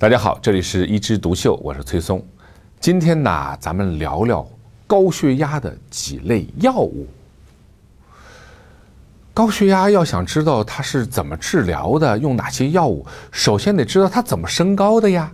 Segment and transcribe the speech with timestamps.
[0.00, 2.24] 大家好，这里是一枝独秀，我是崔松。
[2.80, 4.48] 今天呢，咱们聊聊
[4.86, 7.06] 高血压的几类药物。
[9.34, 15.30] 高血压要想知道它是怎么治疗的，用哪些药物，首先得知道它怎么升高的呀。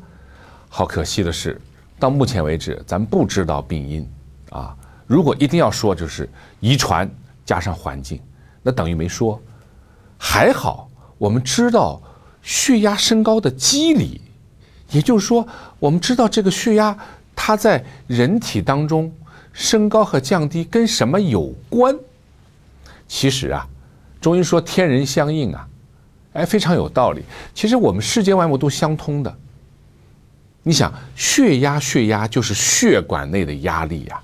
[0.68, 1.60] 好可惜的是，
[2.00, 4.10] 到目前为止，咱不知道病因
[4.50, 4.76] 啊。
[5.06, 6.28] 如果一定要说，就是
[6.58, 7.08] 遗传
[7.44, 8.20] 加上环境，
[8.64, 9.40] 那等于没说。
[10.18, 12.02] 还好，我们知道
[12.42, 14.22] 血压升高的机理。
[14.90, 15.46] 也就是说，
[15.78, 16.96] 我们知道这个血压
[17.34, 19.12] 它在人体当中
[19.52, 21.96] 升高和降低跟什么有关？
[23.08, 23.66] 其实啊，
[24.20, 25.68] 中医说天人相应啊，
[26.34, 27.22] 哎，非常有道理。
[27.54, 29.36] 其实我们世间万物都相通的。
[30.62, 34.20] 你想，血压，血压就是血管内的压力呀。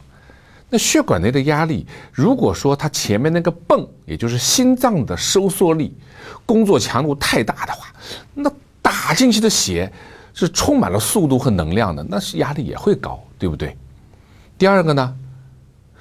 [0.69, 5.95] 那血管内的压力，如果说它前面那个泵，也就是心脏的收缩力，
[6.47, 7.93] 工作强度太大的话，
[8.35, 9.93] 那打进去的血。
[10.35, 13.77] 是充满了速度和能量的，那是压力也会高，对不对？
[14.57, 15.15] 第二个呢，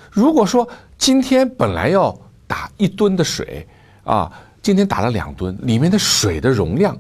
[0.09, 2.15] 如果说今天本来要
[2.47, 3.67] 打一吨的水
[4.03, 6.95] 啊，今天打了两吨，里面的水的容量，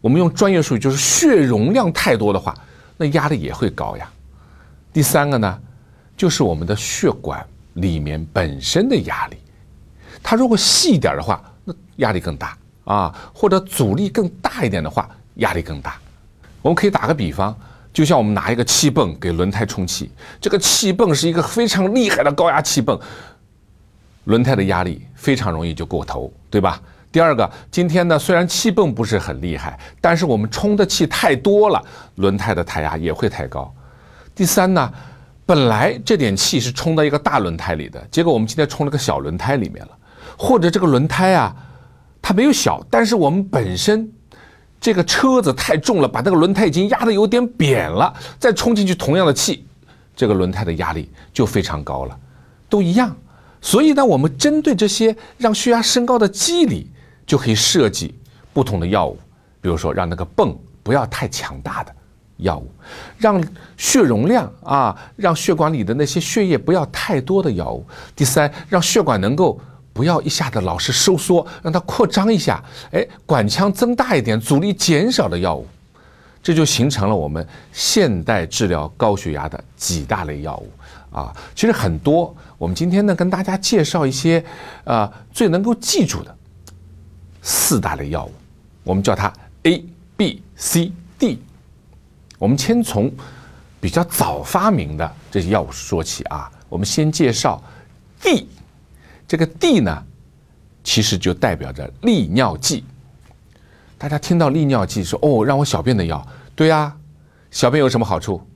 [0.00, 2.54] 我们用专业术语就是血容量太多的话，
[2.96, 4.10] 那压力也会高呀。
[4.92, 5.58] 第三个呢，
[6.16, 9.36] 就是我们的血管里面本身的压力，
[10.22, 15.98] 它如果细一点的话，那压力更大啊，或者阻力更大一点的话，压力更大。
[16.62, 17.54] 我们可以打个比方，
[17.92, 20.10] 就像我们拿一个气泵给轮胎充气，
[20.40, 22.98] 这个气泵是一个非常厉害的高压气泵，
[24.24, 26.80] 轮胎的压力非常容易就过头，对吧？
[27.10, 33.70] 第二个，今天呢，虽然气泵不是很厉害，但是我们充的气太多了，轮胎的胎压也会太高。
[34.34, 34.90] 第三呢，
[35.44, 39.90] 本来这点气是充到一个大轮胎里的，结果我们今天充了个小轮胎里面了，
[40.38, 41.54] 或者这个轮胎啊，
[42.22, 44.10] 它没有小，但是我们本身。
[44.82, 49.64] 这个车子太重了，把那个轮胎已经压得有点扁了，再充进去同样的气，
[50.16, 52.18] 这个轮胎的压力就非常高了，
[52.68, 53.14] 都一样。
[53.60, 56.90] 所以呢，我们针对这些让血压升高的机理，
[57.24, 58.12] 就可以设计
[58.52, 59.16] 不同的药物。
[59.60, 61.94] 比如说，让那个泵不要太强大的
[62.38, 62.68] 药物，
[63.18, 63.40] 让
[63.76, 67.86] 血容量啊，让血管里的那些血液不要太多的药物。
[68.16, 69.60] 第三，让血管能够。
[69.92, 75.66] 不要一下子老是收缩，让它扩张一下，哎，管腔增大一点，阻力减少的药物，
[76.42, 80.70] 这就形成了我们现代治疗高血压的几大类药物
[81.16, 81.30] 啊。
[81.54, 84.42] 其实很多，我们今天呢跟大家介绍一些，
[84.84, 86.34] 呃，最能够记住的
[87.42, 88.32] 四大类药物，
[88.84, 89.32] 我们叫它
[89.64, 89.84] A、
[90.16, 91.42] B、C、D。
[92.38, 93.12] 我们先从
[93.78, 97.62] 比较早发明的这些药物说起啊，我们先介绍
[98.22, 98.48] D。
[99.32, 100.04] 这个 D 呢，
[100.84, 102.84] 其实就代表着利尿剂。
[103.96, 106.22] 大家听到利尿剂说哦，让我小便的药，
[106.54, 106.94] 对呀，
[107.50, 108.46] 小便有什么好处？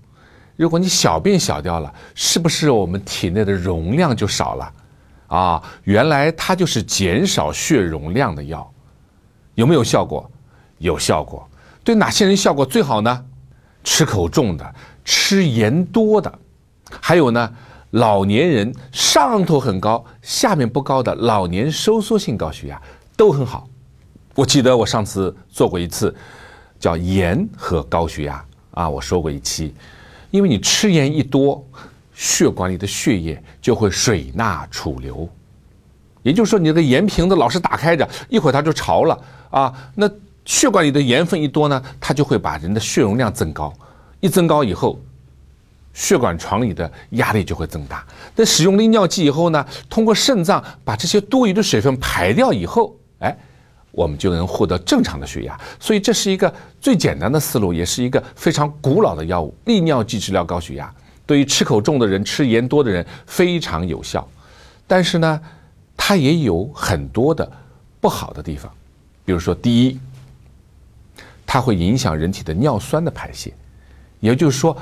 [0.55, 4.73] 如果你小便小掉了，是不是我们体内的容量就少了？
[5.29, 8.71] 啊，原来它就是减少血容量的药，
[9.55, 10.31] 有没有效果？
[10.77, 11.49] 有效果。
[11.83, 13.25] 对哪些人效果最好呢？
[13.83, 14.75] 吃口重的，
[15.07, 16.39] 吃盐多的，
[17.01, 17.51] 还有呢？
[17.91, 22.81] 老年人上头很高，下面不高的老年收缩性高血压
[23.17, 23.69] 都很好。
[24.35, 26.15] 我记得我上次做过一次，
[26.79, 29.73] 叫盐和高血压啊，我说过一期，
[30.31, 31.65] 因为你吃盐一多，
[32.13, 35.27] 血管里的血液就会水钠储留，
[36.23, 39.19] 也就是说你这个盐瓶子老是打开着，一会儿它就潮了
[39.49, 39.73] 啊。
[39.95, 40.11] 那
[40.45, 43.73] 血管里的盐分一多呢，它就会把人的血容量增高，
[44.21, 44.99] 一增高以后。
[45.97, 48.07] 血管床里的压力就会增大。
[48.35, 53.35] 那使用利尿剂以后呢，通过肾脏把这些多余的水分排掉以后，哎，
[53.93, 55.59] 我们就能获得正常的血压。
[55.81, 56.53] 所以这是一个
[56.83, 60.95] 最简单的思路，也是一个非常古老的药物——利尿剂治疗高血压。
[61.25, 64.29] 对于吃口重的人、吃盐多的人非常有效。
[64.87, 65.41] 但是呢，
[65.97, 67.51] 它也有很多的
[68.03, 68.71] 不好的地方。
[69.25, 69.99] 比如说，第一，
[71.47, 73.51] 它会影响人体的尿酸的排泄，
[74.21, 74.77] 也就是说。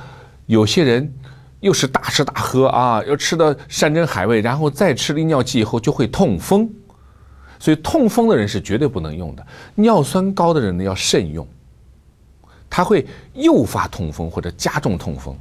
[0.46, 1.12] 有些人
[1.60, 6.70] 又是大吃大喝啊，又吃的山珍海味，然后再吃利尿剂以后就会痛风，
[7.58, 9.46] 所以痛风的人是绝对不能用的。
[9.76, 11.48] 尿酸高的人呢要慎用，
[12.68, 15.34] 它会诱发痛风或者加重痛风。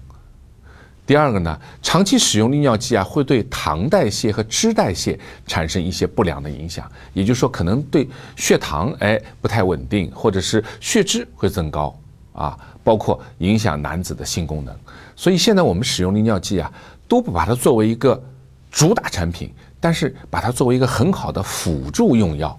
[1.05, 8.07] 第二个呢，长期使用利尿剂啊，会对糖代谢和脂代谢产生一些不良的影响，也就是说可能对
[8.37, 11.93] 血糖哎不太稳定，或者是血脂会增高。
[12.31, 14.75] 啊，包括影响男子的性功能，
[15.15, 16.71] 所以现在我们使用利尿剂啊，
[17.07, 18.21] 都不把它作为一个
[18.69, 22.57] 主打产品，但是把它作为一个很好的辅助用药，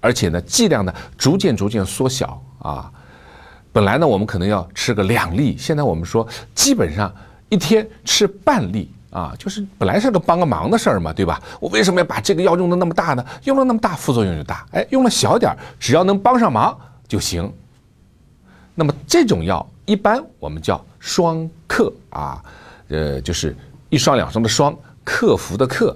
[0.00, 2.90] 而且呢，剂量呢逐渐逐渐缩小啊。
[3.72, 7.12] 本来呢，我们可能要吃个两粒，现在我们说基本上
[7.48, 11.40] 一天吃半粒啊，就是本来是个帮个忙的事儿嘛，对吧？
[11.58, 13.24] 我为什么要把这个药用的那么大呢？
[13.44, 14.66] 用了那么大，副作用就大。
[14.72, 16.76] 哎，用了小点儿，只要能帮上忙
[17.08, 17.52] 就行。
[18.80, 22.42] 那么这种药一般我们叫双克啊，
[22.88, 23.54] 呃，就是
[23.90, 24.74] 一双两双的双，
[25.04, 25.94] 克服的克。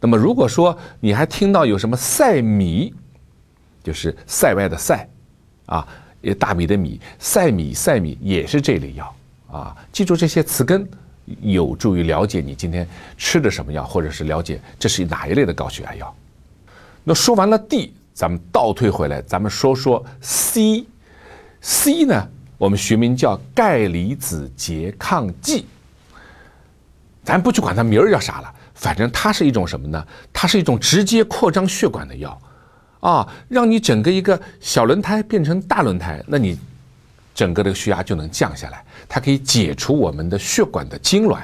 [0.00, 2.94] 那么如果说你还听到有什么塞米，
[3.84, 5.06] 就是塞外的塞，
[5.66, 5.86] 啊。
[6.38, 9.14] 大米的米，塞米塞米也是这类药
[9.50, 9.76] 啊。
[9.92, 10.88] 记住这些词根，
[11.42, 12.88] 有助于了解你今天
[13.18, 16.14] 吃的什么药，或者是了解这是哪一类的高血压药。
[17.04, 20.86] 那说完了 D，咱们倒退回来，咱们说说 C。
[21.62, 22.28] C 呢，
[22.58, 25.64] 我们学名叫钙离子拮抗剂。
[27.24, 30.06] 咱不去管它名儿叫啥了，反正它是一种什么呢？
[30.32, 32.36] 它是一种直接扩张血管的药。
[32.98, 36.58] 啊，让你整个一个小轮胎变成大轮胎，那你
[37.34, 38.84] 整个的血压就能降下来。
[39.08, 41.42] 它可以解除我们的血管的痉挛。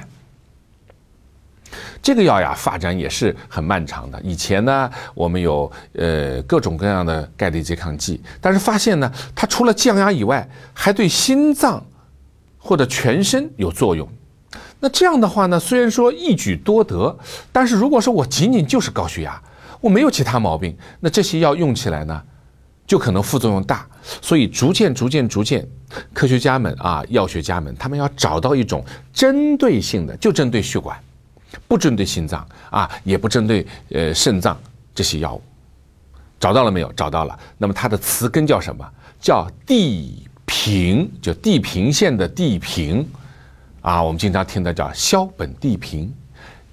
[2.01, 4.21] 这个药呀，发展也是很漫长的。
[4.21, 11.85] 以前呢，我们有呃各种各样的钙离拮抗剂，但是发现呢，它除了降压以外，还对心脏
[12.57, 14.07] 或者全身有作用。
[14.79, 17.17] 那这样的话呢，虽然说一举多得，
[17.51, 19.41] 但是如果说我仅仅就是高血压。
[19.81, 22.21] 我没有其他毛病，那这些药用起来呢，
[22.85, 23.87] 就可能副作用大，
[24.21, 25.65] 所以逐渐、逐渐、逐渐，
[26.13, 28.83] 科学家们啊，药学家们，他们要找到一种
[29.13, 30.99] 针对性的，就针对血管，
[31.67, 34.59] 不针对心脏啊，也不针对呃肾脏
[34.93, 35.41] 这些药物，
[36.39, 36.91] 找到了没有？
[36.93, 37.37] 找到了。
[37.57, 38.85] 那么它的词根叫什么？
[39.19, 43.07] 叫地平，就地平线的地平，
[43.81, 46.13] 啊，我们经常听的叫硝苯地平。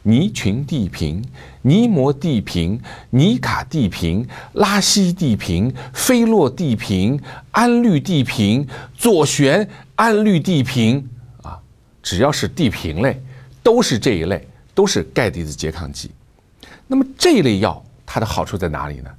[0.09, 1.21] 尼群地平、
[1.63, 2.81] 尼摩地平、
[3.11, 7.21] 尼卡地平、拉西地平、菲洛地平、
[7.51, 8.65] 氨氯地平、
[8.97, 11.05] 左旋氨氯地平
[11.43, 11.59] 啊，
[12.01, 13.21] 只要是地平类，
[13.65, 14.47] 都是这一类，
[14.77, 16.11] 都是钙离子拮抗剂。
[16.87, 19.11] 那么这一类药它的好处在哪里呢？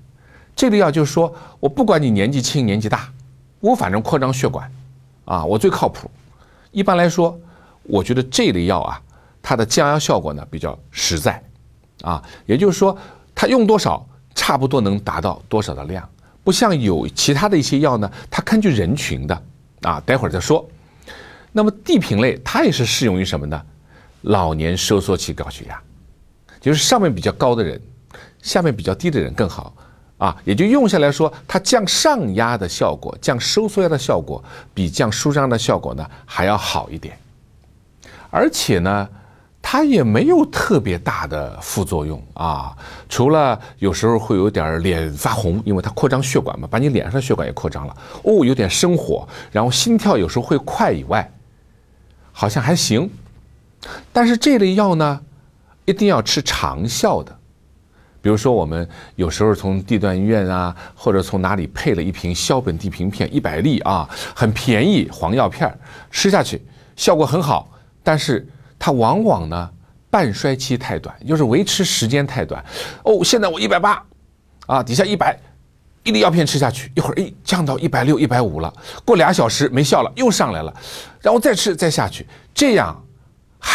[0.55, 3.11] 这类药就是说我不管你年纪轻年纪大，
[3.59, 4.71] 我反正扩张血管，
[5.25, 6.09] 啊，我最靠谱。
[6.71, 7.37] 一般来说，
[7.83, 9.01] 我觉得这类药啊。
[9.41, 11.41] 它的降压效果呢比较实在，
[12.01, 12.97] 啊，也就是说
[13.33, 14.05] 它用多少
[14.35, 16.07] 差不多能达到多少的量，
[16.43, 19.43] 不像有其他的一些药呢，它根据人群的，
[19.83, 20.67] 啊，待会儿再说。
[21.53, 23.61] 那么地平类它也是适用于什么呢？
[24.21, 25.79] 老年收缩期高血压，
[26.59, 27.81] 就是上面比较高的人，
[28.41, 29.73] 下面比较低的人更好，
[30.17, 34.43] 啊，也就用下来说，它降上压的效果，降收缩压的效果，
[34.73, 37.17] 比降舒张的效果呢还要好一点，
[38.29, 39.09] 而且呢。
[39.69, 42.73] 它也没有特别大的副作用啊，
[43.09, 47.93] 除了有时候会有点脸发红，因为它扩张血管嘛，把你脸上的血管也扩张了。
[48.23, 51.29] 哦，有点生火，然后心跳有时候会快以外，
[52.31, 53.09] 好像还行。
[54.11, 55.21] 但是这类药呢，
[55.85, 57.37] 一定要吃长效的。
[58.21, 65.73] 比如说我们有时候从地段医院啊，或者从哪里配了一瓶硝苯地平片，一百粒啊，很便宜，黄药片，
[66.11, 66.61] 吃下去
[66.95, 67.71] 效果很好，
[68.03, 68.47] 但是。
[68.79, 69.71] 它往往呢，
[70.07, 72.63] 半衰期太短，就是维持时间太短。
[73.01, 73.99] 哦，现在我一百八，
[74.67, 75.35] 啊，底下一百，
[76.03, 78.71] 一粒药片吃下去，一会儿哎降到一百六、一百五了，
[79.03, 80.71] 过俩小时没效了，又上来了，
[81.21, 83.03] 然后再吃再下去，这样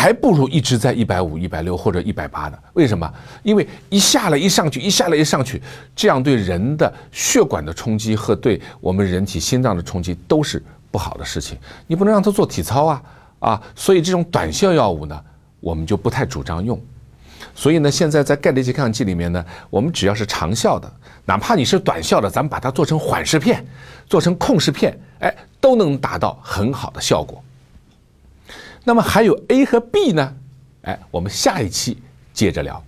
[0.03, 2.59] 还不如一直在一百五、一百六或者一百八的。
[2.73, 3.09] 为什么？
[3.45, 5.63] 因为一下来一上去，一下来一上去，
[5.95, 11.57] 这样对人的血管的冲击和对我们人体心脏的冲击都是不好的事情。
[11.87, 13.03] 你不能让他做体操啊。
[13.39, 15.17] 啊，所以这种短效药物呢，
[15.61, 16.81] 我们就不太主张用。
[17.55, 20.93] 所以呢，现在在钙离拮抗剂里面呢，我们只要是长效的，
[21.25, 23.65] 哪怕你是短效的，咱们把它做成缓释片，
[24.09, 27.41] 做成控释片，哎，都能达到很好的效果。
[28.85, 30.35] 那么还有 A 和 B 呢？
[30.83, 31.99] 哎，我们下一期
[32.33, 32.83] 接着聊。